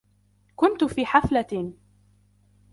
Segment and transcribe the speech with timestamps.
[0.55, 1.73] كنت في حفلة.